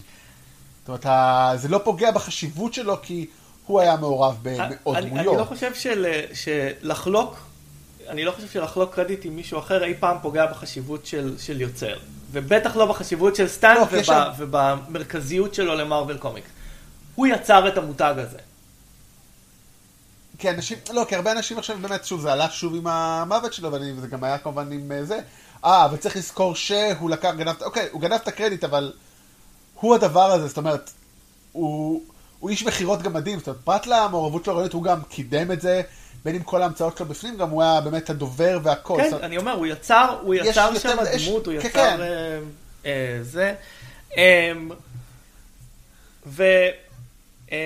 זאת 0.87 0.89
אומרת, 0.89 1.61
זה 1.61 1.69
לא 1.69 1.81
פוגע 1.85 2.11
בחשיבות 2.11 2.75
שלו 2.75 2.97
כי 3.03 3.27
הוא 3.67 3.81
היה 3.81 3.97
מעורב 3.97 4.39
במאות 4.43 4.97
דמויות. 4.97 5.29
אני 5.29 5.39
לא 5.39 5.45
חושב 5.45 5.75
של, 5.75 6.07
שלחלוק 6.35 7.37
אני 8.09 8.25
לא 8.25 8.33
חושב 8.33 8.49
שלחלוק 8.49 8.95
קרדיט 8.95 9.25
עם 9.25 9.37
מישהו 9.37 9.59
אחר 9.59 9.85
אי 9.85 9.95
פעם 10.01 10.17
פוגע 10.23 10.47
בחשיבות 10.47 11.07
של, 11.07 11.35
של 11.39 11.61
יוצר. 11.61 11.97
ובטח 12.33 12.77
לא 12.77 12.87
בחשיבות 12.87 13.37
של 13.37 13.49
סטן 13.49 13.79
לי, 13.93 13.99
וב, 13.99 14.03
שם... 14.03 14.31
ובמרכזיות 14.39 15.55
שלו 15.55 15.75
למארוול 15.75 16.19
קומיקס. 16.19 16.49
הוא 17.15 17.27
יצר 17.27 17.69
את 17.69 17.79
המותג 17.79 18.15
הזה. 18.19 18.39
כי 20.39 20.51
אנשים, 20.51 20.79
לא, 20.93 21.05
כי 21.09 21.17
הרבה 21.17 21.33
אנשים 21.33 21.59
עכשיו 21.59 21.77
באמת, 21.81 22.05
שוב, 22.05 22.21
זה 22.21 22.33
עלה 22.33 22.51
שוב 22.51 22.75
עם 22.75 22.87
המוות 22.87 23.53
שלו, 23.53 23.73
וזה 23.73 24.07
גם 24.07 24.25
היה 24.25 24.39
כמובן 24.39 24.73
עם 24.73 24.93
אה, 24.93 25.05
זה. 25.05 25.21
אה, 25.65 25.85
אבל 25.85 25.97
צריך 25.97 26.17
לזכור 26.17 26.55
שהוא 26.55 27.11
לקח, 27.11 27.35
גנב, 27.37 27.63
אוקיי, 27.63 27.89
הוא 27.93 28.01
גנב 28.01 28.13
את 28.13 28.29
הקרדיט, 28.29 28.65
אבל 28.65 28.93
הוא 29.75 29.95
הדבר 29.95 30.33
הזה, 30.33 30.49
זאת 30.49 30.57
אומרת, 30.57 30.91
הוא, 31.53 32.03
הוא 32.45 32.51
איש 32.51 32.65
מכירות 32.67 33.03
גם 33.03 33.13
מדהים, 33.13 33.39
זאת 33.39 33.49
אומרת, 33.49 33.61
פרט 33.65 33.87
למעורבות 33.87 34.45
שלו, 34.45 34.67
הוא 34.73 34.83
גם 34.83 35.03
קידם 35.03 35.53
את 35.53 35.61
זה. 35.61 35.83
בין 36.25 36.35
אם 36.35 36.43
כל 36.43 36.63
ההמצאות 36.63 36.97
שלו 36.97 37.07
בפנים, 37.07 37.37
גם 37.37 37.51
הוא 37.51 37.63
היה 37.63 37.81
באמת 37.81 38.11
הדובר 38.11 38.59
והכל. 38.63 38.99
כן, 39.03 39.17
אני 39.23 39.37
אומר, 39.37 39.53
הוא 39.53 39.67
יצר, 39.67 40.19
הוא 40.23 40.35
יצר 40.35 40.79
שם 40.79 40.97
דמות, 41.19 41.47
הוא 41.47 41.55
כן, 41.61 41.69
יצר 41.69 41.97
כן. 41.97 42.01
אה, 42.01 42.39
אה, 42.87 43.19
זה. 43.23 43.55
אמ, 44.17 44.71
אמ, 47.53 47.57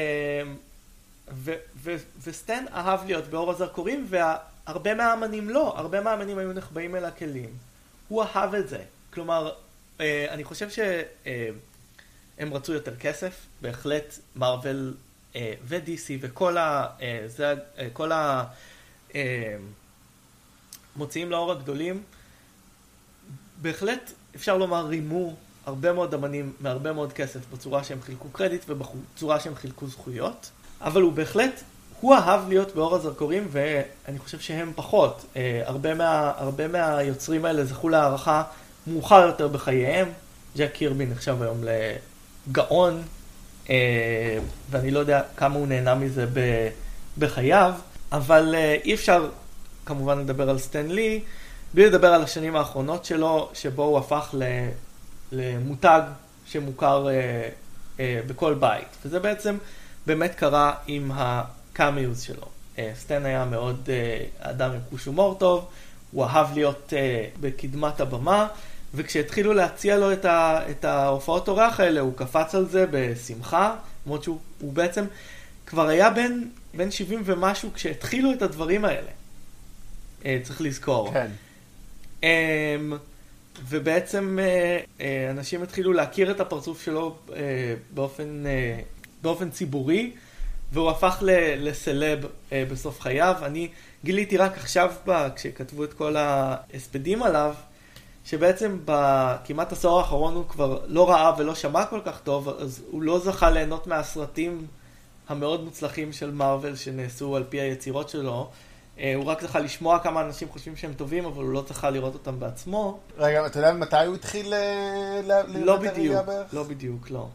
וסטן 2.22 2.64
אהב 2.74 3.06
להיות 3.06 3.26
באור 3.26 3.50
הזרקורים, 3.50 4.06
והרבה 4.08 4.94
מהאמנים 4.94 5.50
לא, 5.50 5.74
הרבה 5.76 6.00
מהאמנים 6.00 6.38
היו 6.38 6.52
נחבאים 6.52 6.96
אל 6.96 7.04
הכלים. 7.04 7.50
הוא 8.08 8.22
אהב 8.22 8.54
את 8.54 8.68
זה. 8.68 8.80
כלומר, 9.14 9.52
אה, 10.00 10.26
אני 10.30 10.44
חושב 10.44 10.68
שהם 12.38 12.54
רצו 12.54 12.72
יותר 12.72 12.96
כסף, 12.96 13.46
בהחלט 13.62 14.18
מארוול 14.36 14.94
אה, 15.36 15.54
ו-DC 15.64 16.10
וכל 16.20 16.56
ה... 16.56 16.86
אה, 17.00 17.22
זה, 17.26 17.54
אה, 17.78 17.88
כל 17.92 18.10
המוציאים 20.96 21.30
לאור 21.30 21.52
הגדולים, 21.52 22.02
בהחלט 23.62 24.12
אפשר 24.36 24.56
לומר 24.56 24.86
רימו 24.86 25.34
הרבה 25.66 25.92
מאוד 25.92 26.14
אמנים 26.14 26.52
מהרבה 26.60 26.92
מאוד 26.92 27.12
כסף 27.12 27.40
בצורה 27.52 27.84
שהם 27.84 28.02
חילקו 28.02 28.28
קרדיט 28.28 28.64
ובצורה 28.68 29.40
שהם 29.40 29.54
חילקו 29.54 29.86
זכויות, 29.86 30.50
אבל 30.80 31.02
הוא 31.02 31.12
בהחלט, 31.12 31.62
הוא 32.00 32.14
אהב 32.14 32.48
להיות 32.48 32.74
באור 32.74 32.94
הזרקורים 32.94 33.48
ואני 33.50 34.18
חושב 34.18 34.40
שהם 34.40 34.72
פחות. 34.76 35.24
הרבה, 35.64 35.94
מה, 35.94 36.32
הרבה 36.36 36.68
מהיוצרים 36.68 37.44
האלה 37.44 37.64
זכו 37.64 37.88
להערכה 37.88 38.42
מאוחר 38.86 39.26
יותר 39.26 39.48
בחייהם. 39.48 40.08
ג'ק 40.56 40.72
קירבי 40.72 41.06
נחשב 41.06 41.42
היום 41.42 41.64
לגאון 42.48 43.02
אה, 43.70 44.38
ואני 44.70 44.90
לא 44.90 44.98
יודע 44.98 45.22
כמה 45.36 45.54
הוא 45.54 45.66
נהנה 45.66 45.94
מזה 45.94 46.26
בחייו, 47.18 47.72
אבל 48.12 48.54
אה, 48.54 48.76
אי 48.84 48.94
אפשר 48.94 49.28
כמובן 49.86 50.18
לדבר 50.18 50.50
על 50.50 50.58
סטן 50.58 50.86
לי, 50.86 51.20
בלי 51.74 51.86
לדבר 51.86 52.14
על 52.14 52.22
השנים 52.22 52.56
האחרונות 52.56 53.04
שלו, 53.04 53.50
שבו 53.54 53.82
הוא 53.82 53.98
הפך 53.98 54.34
למותג 55.32 56.02
שמוכר 56.46 57.08
אה, 58.00 58.20
בכל 58.26 58.54
בית. 58.54 58.88
וזה 59.04 59.20
בעצם 59.20 59.56
באמת 60.06 60.34
קרה 60.34 60.74
עם 60.86 61.10
הקאמיוז 61.14 62.22
שלו. 62.22 62.46
סטן 62.94 63.26
היה 63.26 63.44
מאוד 63.44 63.88
אדם 64.40 64.70
עם 64.70 64.80
חוש 64.90 65.04
הומור 65.04 65.34
טוב, 65.38 65.68
הוא 66.10 66.24
אהב 66.24 66.54
להיות 66.54 66.92
בקדמת 67.40 68.00
הבמה. 68.00 68.46
וכשהתחילו 68.94 69.54
להציע 69.54 69.96
לו 69.96 70.12
את, 70.12 70.24
ה, 70.24 70.60
את 70.70 70.84
ההופעות 70.84 71.48
אורח 71.48 71.80
האלה, 71.80 72.00
הוא 72.00 72.12
קפץ 72.16 72.54
על 72.54 72.66
זה 72.66 72.86
בשמחה, 72.90 73.76
למרות 74.06 74.22
שהוא 74.22 74.38
בעצם 74.60 75.04
כבר 75.66 75.88
היה 75.88 76.10
בן, 76.10 76.42
בן 76.74 76.90
70 76.90 77.22
ומשהו 77.24 77.70
כשהתחילו 77.74 78.32
את 78.32 78.42
הדברים 78.42 78.84
האלה. 78.84 79.10
אה, 80.24 80.38
צריך 80.42 80.60
לזכור. 80.60 81.12
כן. 81.12 81.30
אה, 82.24 82.76
ובעצם 83.68 84.38
אה, 84.40 84.78
אה, 85.00 85.30
אנשים 85.30 85.62
התחילו 85.62 85.92
להכיר 85.92 86.30
את 86.30 86.40
הפרצוף 86.40 86.84
שלו 86.84 87.16
באופן, 87.90 88.44
באופן 89.22 89.50
ציבורי, 89.50 90.12
והוא 90.72 90.90
הפך 90.90 91.22
לסלב 91.58 92.26
בסוף 92.52 93.00
חייו. 93.00 93.34
אני 93.42 93.68
גיליתי 94.04 94.36
רק 94.36 94.56
עכשיו, 94.56 94.92
בה, 95.06 95.28
כשכתבו 95.36 95.84
את 95.84 95.92
כל 95.92 96.16
ההספדים 96.16 97.22
עליו, 97.22 97.54
שבעצם 98.28 98.78
בכמעט 98.84 99.72
עשור 99.72 99.98
האחרון 99.98 100.34
הוא 100.34 100.44
כבר 100.48 100.78
לא 100.86 101.10
ראה 101.10 101.32
ולא 101.38 101.54
שמע 101.54 101.86
כל 101.86 102.00
כך 102.04 102.20
טוב, 102.20 102.48
אז 102.48 102.82
הוא 102.90 103.02
לא 103.02 103.18
זכה 103.18 103.50
ליהנות 103.50 103.86
מהסרטים 103.86 104.66
המאוד 105.28 105.64
מוצלחים 105.64 106.12
של 106.12 106.30
מארוול 106.30 106.76
שנעשו 106.76 107.36
על 107.36 107.44
פי 107.48 107.60
היצירות 107.60 108.08
שלו. 108.08 108.50
אה, 108.98 109.14
הוא 109.16 109.24
רק 109.24 109.42
זכה 109.42 109.58
לשמוע 109.58 109.98
כמה 109.98 110.20
אנשים 110.20 110.48
חושבים 110.48 110.76
שהם 110.76 110.92
טובים, 110.92 111.24
אבל 111.24 111.44
הוא 111.44 111.52
לא 111.52 111.64
זכה 111.68 111.90
לראות 111.90 112.14
אותם 112.14 112.40
בעצמו. 112.40 112.98
רגע, 113.18 113.46
אתה 113.46 113.58
יודע 113.58 113.72
מתי 113.72 114.06
הוא 114.06 114.14
התחיל 114.14 114.54
אה, 114.54 115.20
ל... 115.24 115.64
לא 115.64 115.76
בדיוק, 115.76 116.16
לא 116.52 116.62
בדיוק, 116.62 117.10
לא. 117.10 117.28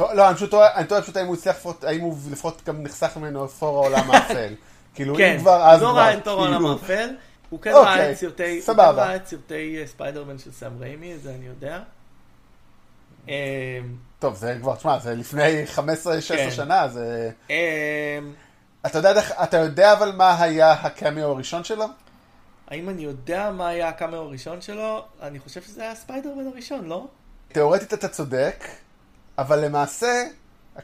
לא, 0.00 0.28
אני 0.28 0.36
פשוט 0.36 0.50
טועה, 0.50 0.74
אני 0.74 0.86
טועה 0.86 1.02
פשוט 1.02 1.16
האם 1.16 1.26
הוא 1.26 1.34
הצליח 1.34 1.56
האם 1.82 2.00
הוא 2.00 2.16
לפחות 2.30 2.62
גם 2.66 2.82
נחסך 2.82 3.16
ממנו 3.16 3.48
ת'ור 3.48 3.84
העולם 3.84 4.10
האפל. 4.10 4.54
כאילו, 4.94 5.18
אם 5.18 5.38
כבר, 5.38 5.62
אז 5.62 5.78
כבר, 5.80 5.92
לא 5.92 5.96
ראה 5.96 6.14
את 6.14 6.24
ת'ור 6.24 6.40
העולם 6.40 6.58
כאילו. 6.58 6.72
האפל. 6.72 7.10
הוא 7.50 7.60
כן 7.60 7.70
ראה 7.70 7.80
אוקיי, 7.80 8.12
את 8.12 8.16
סרטי, 8.16 8.60
הוא 8.66 8.74
כן 8.76 8.80
ראה 8.80 9.16
את 9.16 9.26
סרטי 9.26 9.78
אה, 9.80 9.86
ספיידרמן 9.86 10.38
של 10.38 10.52
סאם 10.52 10.78
ריימי, 10.78 11.18
זה 11.18 11.34
אני 11.34 11.46
יודע. 11.46 11.82
אמ, 13.28 13.32
טוב, 14.18 14.36
זה 14.36 14.56
כבר, 14.60 14.76
תשמע, 14.76 14.98
זה 14.98 15.14
לפני 15.14 15.64
15-16 15.76 15.78
כן. 16.28 16.50
שנה, 16.50 16.88
זה... 16.88 17.30
אמ, 17.50 17.54
אתה 18.86 18.98
יודע, 18.98 19.12
אתה 19.42 19.56
יודע 19.56 19.92
אבל 19.92 20.12
מה 20.12 20.42
היה 20.42 20.72
הקאמיו 20.72 21.28
הראשון 21.28 21.64
שלו? 21.64 21.84
האם 22.68 22.88
אני 22.88 23.02
יודע 23.02 23.50
מה 23.50 23.68
היה 23.68 23.88
הקאמיו 23.88 24.20
הראשון 24.20 24.60
שלו? 24.60 25.04
אני 25.22 25.38
חושב 25.38 25.62
שזה 25.62 25.82
היה 25.82 25.94
ספיידרמן 25.94 26.46
הראשון, 26.46 26.84
לא? 26.84 27.06
תאורטית 27.52 27.94
אתה 27.94 28.08
צודק, 28.08 28.64
אבל 29.38 29.64
למעשה, 29.64 30.24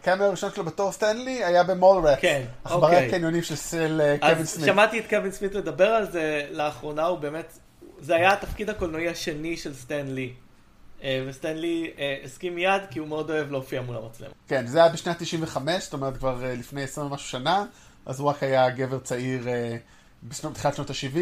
הקאמר 0.01 0.25
הראשון 0.25 0.51
שלו 0.55 0.65
בתור 0.65 0.93
סטנלי 0.93 1.45
היה 1.45 1.63
במולרט. 1.63 2.19
כן, 2.21 2.43
עכברי 2.65 2.95
אוקיי. 2.95 3.07
הקניונים 3.07 3.43
של 3.43 3.57
של 3.57 4.01
אה, 4.05 4.19
קווין 4.19 4.39
אז 4.39 4.49
סמית. 4.49 4.67
שמעתי 4.67 4.99
את 4.99 5.05
קווין 5.11 5.33
סמית 5.33 5.55
לדבר 5.55 5.89
על 5.89 6.11
זה 6.11 6.47
לאחרונה, 6.51 7.07
הוא 7.07 7.19
באמת, 7.19 7.59
זה 8.01 8.17
היה 8.17 8.33
התפקיד 8.33 8.71
הקולנועי 8.71 9.09
השני 9.09 9.57
של 9.57 9.75
סטן 9.75 10.07
לי. 10.07 10.33
אה, 11.03 11.25
וסטן 11.29 11.57
לי 11.57 11.91
אה, 11.99 12.17
הסכים 12.25 12.55
מיד 12.55 12.83
כי 12.91 12.99
הוא 12.99 13.09
מאוד 13.09 13.31
אוהב 13.31 13.51
להופיע 13.51 13.83
מול 13.83 13.97
המצלמה. 13.97 14.31
כן, 14.49 14.67
זה 14.67 14.79
היה 14.79 14.93
בשנת 14.93 15.19
95, 15.19 15.85
זאת 15.85 15.93
אומרת 15.93 16.17
כבר 16.17 16.43
לפני 16.59 16.83
20 16.83 17.07
ומשהו 17.07 17.29
שנה, 17.29 17.65
אז 18.07 18.21
הוא 18.21 18.29
רק 18.29 18.43
היה 18.43 18.71
גבר 18.71 18.99
צעיר 18.99 19.49
בתחילת 20.23 20.75
שנות 20.75 20.91
ה-70. 20.91 21.19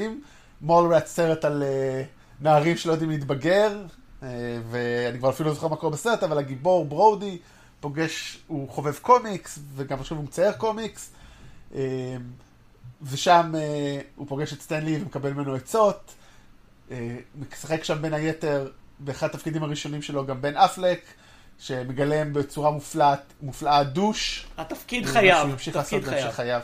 מולרט 0.60 1.06
סרט 1.06 1.44
על 1.44 1.62
נערים 2.40 2.76
שלא 2.76 2.92
יודעים 2.92 3.10
להתבגר, 3.10 3.82
ואני 4.70 5.18
כבר 5.18 5.30
אפילו 5.30 5.48
לא 5.48 5.54
זוכר 5.54 5.68
מה 5.68 5.76
קורה 5.76 5.92
בסרט, 5.92 6.22
אבל 6.22 6.38
הגיבור 6.38 6.84
ברודי 6.84 7.38
פוגש, 7.84 8.38
הוא 8.46 8.68
חובב 8.68 8.98
קומיקס, 9.02 9.58
וגם 9.76 10.00
עכשיו 10.00 10.16
הוא 10.16 10.24
מצייר 10.24 10.52
קומיקס, 10.52 11.10
אה, 11.74 11.80
ושם 13.02 13.52
אה, 13.56 14.00
הוא 14.16 14.26
פוגש 14.28 14.52
את 14.52 14.60
סטנלי 14.60 15.02
ומקבל 15.02 15.32
ממנו 15.32 15.54
עצות. 15.54 16.14
אה, 16.90 17.16
משחק 17.52 17.84
שם 17.84 18.02
בין 18.02 18.14
היתר, 18.14 18.70
באחד 18.98 19.26
התפקידים 19.26 19.62
הראשונים 19.62 20.02
שלו, 20.02 20.26
גם 20.26 20.42
בן 20.42 20.56
אפלק, 20.56 21.04
שמגלם 21.58 22.32
בצורה 22.32 22.70
מופלאת, 22.70 23.20
מופלאה 23.42 23.84
דוש. 23.84 24.46
התפקיד 24.58 25.04
שהוא 25.04 25.12
חייב, 25.12 25.56
תפקיד 25.72 26.04
חייב. 26.04 26.30
חייו. 26.30 26.60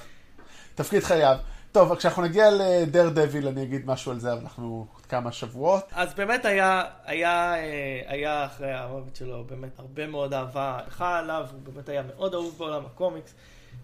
תפקיד 0.74 1.04
חייו. 1.04 1.36
טוב, 1.72 1.94
כשאנחנו 1.94 2.22
נגיע 2.22 2.50
לדר 2.50 3.08
דביל 3.08 3.48
אני 3.48 3.62
אגיד 3.62 3.86
משהו 3.86 4.12
על 4.12 4.20
זה, 4.20 4.32
אבל 4.32 4.40
אנחנו 4.40 4.86
עוד 4.94 5.06
כמה 5.06 5.32
שבועות. 5.32 5.84
אז 5.92 6.14
באמת 6.14 6.44
היה, 6.44 6.84
היה, 7.04 7.54
אה, 7.54 8.02
היה 8.06 8.44
אחרי 8.44 8.72
המוות 8.72 9.16
שלו 9.16 9.44
באמת 9.44 9.78
הרבה 9.78 10.06
מאוד 10.06 10.34
אהבה 10.34 10.78
לך 10.86 11.02
עליו, 11.02 11.46
הוא 11.52 11.74
באמת 11.74 11.88
היה 11.88 12.02
מאוד 12.02 12.34
אהוב 12.34 12.54
בעולם 12.58 12.86
הקומיקס, 12.86 13.34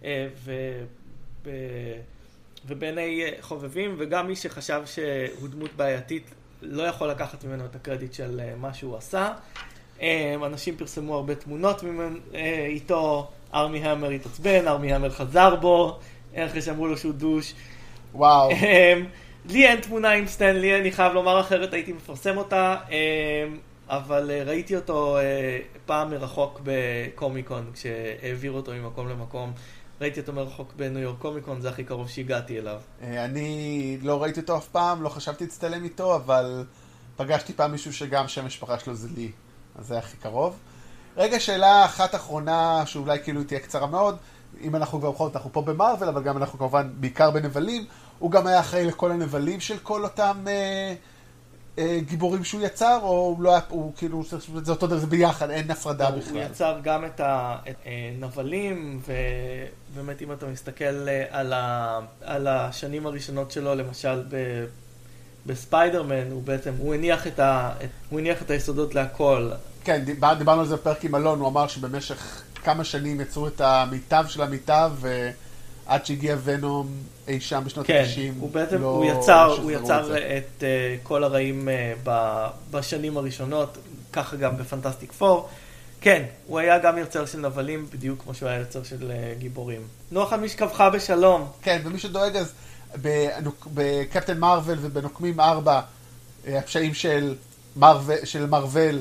אה, 0.04 0.28
ו, 0.44 0.52
ובעיני 2.66 3.22
אה, 3.24 3.30
חובבים, 3.40 3.96
וגם 3.98 4.26
מי 4.26 4.36
שחשב 4.36 4.82
שהוא 4.86 5.48
דמות 5.48 5.70
בעייתית, 5.76 6.30
לא 6.62 6.82
יכול 6.82 7.08
לקחת 7.08 7.44
ממנו 7.44 7.64
את 7.64 7.74
הקרדיט 7.74 8.12
של 8.12 8.40
מה 8.56 8.74
שהוא 8.74 8.96
עשה. 8.96 9.32
אנשים 10.46 10.76
פרסמו 10.76 11.14
הרבה 11.14 11.34
תמונות 11.34 11.82
ממנו, 11.82 12.18
אה, 12.34 12.66
איתו, 12.66 13.30
ארמי 13.54 13.84
המר 13.88 14.10
התעצבן, 14.10 14.68
ארמי 14.68 14.92
המר 14.92 15.10
חזר 15.10 15.56
בו, 15.56 15.98
אחרי 16.36 16.62
שאמרו 16.62 16.86
לו 16.86 16.96
שהוא 16.96 17.12
דוש. 17.14 17.54
וואו. 18.14 18.50
אמ, 18.50 19.06
לי 19.48 19.66
אין 19.66 19.80
תמונה 19.80 20.10
עם 20.10 20.26
סטנלי, 20.26 20.80
אני 20.80 20.92
חייב 20.92 21.12
לומר 21.12 21.40
אחרת, 21.40 21.72
הייתי 21.72 21.92
מפרסם 21.92 22.36
אותה, 22.36 22.76
אמ, 22.90 23.58
אבל 23.88 24.30
אה, 24.30 24.42
ראיתי 24.42 24.76
אותו 24.76 25.18
אה, 25.18 25.58
פעם 25.86 26.10
מרחוק 26.10 26.60
בקומיקון, 26.64 27.70
כשהעבירו 27.74 28.56
אותו 28.56 28.72
ממקום 28.72 29.08
למקום. 29.08 29.52
ראיתי 30.00 30.20
אותו 30.20 30.32
מרחוק 30.32 30.72
בניו 30.76 31.02
יורק 31.02 31.18
קומיקון, 31.18 31.60
זה 31.60 31.68
הכי 31.68 31.84
קרוב 31.84 32.08
שהגעתי 32.08 32.58
אליו. 32.58 32.80
אה, 33.02 33.24
אני 33.24 33.98
לא 34.02 34.22
ראיתי 34.22 34.40
אותו 34.40 34.56
אף 34.56 34.68
פעם, 34.68 35.02
לא 35.02 35.08
חשבתי 35.08 35.44
להצטלם 35.44 35.84
איתו, 35.84 36.16
אבל 36.16 36.64
פגשתי 37.16 37.52
פעם 37.52 37.72
מישהו 37.72 37.92
שגם 37.92 38.28
שם 38.28 38.42
המשפחה 38.42 38.78
שלו 38.78 38.94
זה 38.94 39.08
לי, 39.16 39.30
אז 39.78 39.86
זה 39.86 39.98
הכי 39.98 40.16
קרוב. 40.16 40.58
רגע, 41.16 41.40
שאלה 41.40 41.84
אחת 41.84 42.14
אחרונה, 42.14 42.82
שאולי 42.86 43.18
כאילו 43.24 43.44
תהיה 43.44 43.60
קצרה 43.60 43.86
מאוד, 43.86 44.16
אם 44.62 44.76
אנחנו 44.76 45.00
כבר 45.00 45.10
בכל 45.10 45.24
זאת, 45.24 45.36
אנחנו 45.36 45.52
פה 45.52 45.62
במרוויל, 45.62 46.08
אבל 46.08 46.22
גם 46.22 46.36
אנחנו 46.36 46.58
כמובן 46.58 46.90
בעיקר 47.00 47.30
בנבלים, 47.30 47.84
הוא 48.18 48.30
גם 48.30 48.46
היה 48.46 48.60
אחראי 48.60 48.84
לכל 48.84 49.12
הנבלים 49.12 49.60
של 49.60 49.78
כל 49.78 50.04
אותם 50.04 50.44
אה, 50.46 50.94
אה, 51.78 51.98
גיבורים 52.06 52.44
שהוא 52.44 52.62
יצר, 52.62 52.98
או 53.02 53.08
הוא 53.08 53.42
לא 53.42 53.50
היה, 53.50 53.60
הוא 53.68 53.92
כאילו, 53.96 54.22
זה 54.62 54.72
אותו 54.72 54.86
דבר, 54.86 54.98
זה 54.98 55.06
ביחד, 55.06 55.50
אין 55.50 55.70
הפרדה 55.70 56.08
הוא 56.08 56.18
בכלל. 56.18 56.36
יצר 56.36 56.78
גם 56.82 57.04
את 57.04 57.20
הנבלים, 57.86 59.00
ובאמת 59.94 60.22
אם 60.22 60.32
אתה 60.32 60.46
מסתכל 60.46 61.08
אה, 61.08 61.24
על, 61.30 61.52
ה, 61.52 62.00
על 62.20 62.46
השנים 62.46 63.06
הראשונות 63.06 63.50
שלו, 63.50 63.74
למשל 63.74 64.22
ב, 64.28 64.64
בספיידרמן, 65.46 66.30
הוא 66.30 66.42
בעצם, 66.42 66.74
הוא 66.78 66.94
הניח 66.94 67.26
את, 67.26 67.40
ה, 67.40 67.72
הוא 68.10 68.20
הניח 68.20 68.42
את 68.42 68.50
היסודות 68.50 68.94
להכל. 68.94 69.50
כן, 69.84 70.04
דיבר, 70.04 70.34
דיברנו 70.34 70.60
על 70.60 70.66
זה 70.66 70.76
בפרק 70.76 71.04
עם 71.04 71.14
אלון, 71.14 71.40
הוא 71.40 71.48
אמר 71.48 71.66
שבמשך 71.66 72.42
כמה 72.66 72.84
שנים 72.84 73.20
יצרו 73.20 73.46
את 73.46 73.60
המיטב 73.60 74.24
של 74.28 74.42
המיטב, 74.42 74.92
ועד 75.00 76.06
שהגיע 76.06 76.36
ונום 76.44 76.88
אי 77.28 77.40
שם 77.40 77.62
בשנות 77.66 77.86
כן, 77.86 78.04
ה-90. 78.06 78.40
הוא 78.40 78.50
בעצם, 78.50 78.82
לא 78.82 78.86
הוא 78.86 79.04
יצר, 79.04 79.56
הוא 79.62 79.72
את 79.72 79.80
יצר 79.80 80.06
זה. 80.06 80.38
את 80.38 80.62
uh, 80.62 80.64
כל 81.02 81.24
הרעים 81.24 81.68
uh, 81.68 81.98
ב, 82.04 82.46
בשנים 82.70 83.16
הראשונות, 83.16 83.78
ככה 84.12 84.36
גם 84.36 84.56
בפנטסטיק 84.56 85.12
פור. 85.12 85.48
כן, 86.00 86.22
הוא 86.46 86.58
היה 86.58 86.78
גם 86.78 86.98
יוצר 86.98 87.26
של 87.26 87.38
נבלים, 87.38 87.86
בדיוק 87.90 88.22
כמו 88.22 88.34
שהוא 88.34 88.48
היה 88.48 88.58
יוצר 88.58 88.82
של 88.82 89.10
uh, 89.10 89.38
גיבורים. 89.38 89.80
נוח 90.10 90.32
על 90.32 90.40
משכבך 90.40 90.80
בשלום. 90.94 91.48
כן, 91.62 91.80
ומי 91.84 91.98
שדואג 91.98 92.36
אז, 92.36 92.52
בקפטן 93.74 94.38
מרוויל 94.38 94.78
ובנוקמים 94.82 95.40
4, 95.40 95.80
אה, 96.46 96.58
הפשעים 96.58 96.94
של 96.94 97.34
מרוול, 97.76 98.24
של 98.24 98.46
מרוול, 98.46 99.00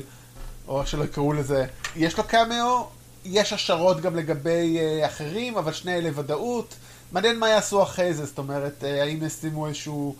או 0.68 0.80
איך 0.80 0.88
שלא 0.88 1.04
יקראו 1.04 1.32
לזה, 1.32 1.66
יש 1.96 2.18
לו 2.18 2.24
קאמאו, 2.24 2.95
יש 3.30 3.52
השערות 3.52 4.00
גם 4.00 4.16
לגבי 4.16 4.78
אה, 4.80 5.06
אחרים, 5.06 5.56
אבל 5.56 5.72
שני 5.72 5.94
אלה 5.94 6.10
ודאות. 6.14 6.74
מעניין 7.12 7.38
מה 7.38 7.48
יעשו 7.48 7.82
אחרי 7.82 8.14
זה, 8.14 8.26
זאת 8.26 8.38
אומרת, 8.38 8.84
אה, 8.84 9.02
האם 9.02 9.22
ישימו 9.26 9.66
איזשהו 9.66 10.16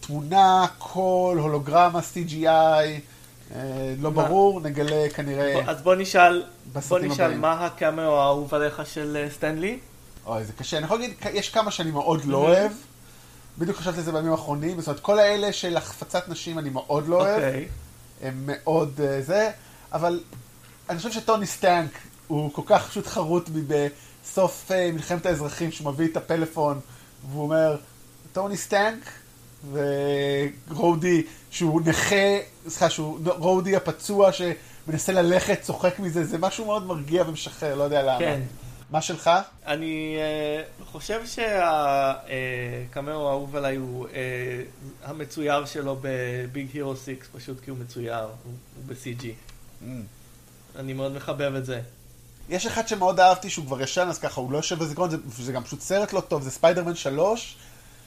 תמונה, 0.00 0.66
קול, 0.78 1.38
הולוגרמה, 1.38 2.00
CGI, 2.00 2.46
אה, 2.46 3.00
לא 4.00 4.12
מה? 4.12 4.24
ברור, 4.24 4.60
נגלה 4.60 5.08
כנראה... 5.14 5.60
אז 5.66 5.82
בוא 5.82 5.94
נשאל, 5.94 6.42
בוא 6.88 6.98
נשאל. 6.98 7.34
מה 7.38 7.66
הקאמאו 7.66 8.16
האהוב 8.20 8.54
עליך 8.54 8.82
של 8.86 9.26
סטנלי? 9.34 9.78
אוי, 10.26 10.44
זה 10.44 10.52
קשה. 10.52 10.76
אני 10.76 10.84
יכול 10.84 10.98
להגיד, 11.00 11.16
יש 11.32 11.48
כמה 11.50 11.70
שאני 11.70 11.90
מאוד 11.90 12.24
לא 12.24 12.36
Mhm. 12.38 12.46
אוהב. 12.46 12.72
בדיוק 13.58 13.76
חשבתי 13.76 13.98
על 13.98 14.04
זה 14.04 14.12
בימים 14.12 14.32
האחרונים. 14.32 14.80
זאת 14.80 14.88
אומרת, 14.88 15.00
כל 15.00 15.18
האלה 15.18 15.52
של 15.52 15.76
החפצת 15.76 16.28
נשים 16.28 16.58
אני 16.58 16.70
מאוד 16.70 17.08
לא 17.08 17.16
אוהב. 17.16 17.34
אוקיי. 17.44 17.68
הם 18.22 18.42
מאוד 18.46 18.90
זה. 19.20 19.50
אבל 19.92 20.20
אני 20.90 20.98
חושב 20.98 21.12
שטוני 21.12 21.46
סטנק 21.46 21.90
הוא 22.32 22.52
כל 22.52 22.62
כך 22.66 22.88
פשוט 22.88 23.06
חרוט 23.06 23.48
בי 23.48 23.60
בסוף 24.24 24.72
אה, 24.72 24.90
מלחמת 24.92 25.26
האזרחים, 25.26 25.72
שהוא 25.72 25.92
מביא 25.92 26.08
את 26.08 26.16
הפלאפון, 26.16 26.80
והוא 27.30 27.42
אומר, 27.42 27.76
טוני 28.32 28.56
סטנק, 28.56 29.10
ורודי, 30.68 31.22
שהוא 31.50 31.80
נכה, 31.84 32.38
סליחה, 32.68 32.90
שהוא 32.90 33.18
רודי 33.24 33.76
הפצוע 33.76 34.30
שמנסה 34.32 35.12
ללכת, 35.12 35.62
צוחק 35.62 35.98
מזה, 35.98 36.24
זה 36.24 36.38
משהו 36.38 36.66
מאוד 36.66 36.86
מרגיע 36.86 37.24
ומשחרר, 37.26 37.74
לא 37.74 37.82
יודע 37.82 38.02
למה. 38.02 38.18
כן. 38.18 38.40
מה 38.90 39.02
שלך? 39.02 39.30
אני 39.66 40.16
אה, 40.80 40.84
חושב 40.84 41.22
שהקאמאו 42.86 43.28
האהוב 43.28 43.56
עליי 43.56 43.76
הוא 43.76 44.06
אה, 44.06 44.10
המצויר 45.04 45.64
שלו 45.64 45.96
בביג 46.00 46.68
הירו 46.72 46.96
6, 46.96 47.08
פשוט 47.32 47.60
כי 47.64 47.70
הוא 47.70 47.78
מצויר, 47.78 48.18
הוא, 48.18 48.28
הוא 48.44 48.84
ב-CG. 48.86 49.24
אני 50.76 50.92
מאוד 50.92 51.12
מחבב 51.12 51.54
את 51.54 51.64
זה. 51.64 51.80
יש 52.52 52.66
אחד 52.66 52.88
שמאוד 52.88 53.20
אהבתי 53.20 53.50
שהוא 53.50 53.66
כבר 53.66 53.82
ישן, 53.82 54.06
אז 54.08 54.18
ככה, 54.18 54.40
הוא 54.40 54.52
לא 54.52 54.56
יושב 54.56 54.78
בזיכרון, 54.78 55.10
זה, 55.10 55.16
זה 55.38 55.52
גם 55.52 55.64
פשוט 55.64 55.80
סרט 55.80 56.12
לא 56.12 56.20
טוב, 56.20 56.42
זה 56.42 56.50
ספיידרמן 56.50 56.94
3, 56.94 57.56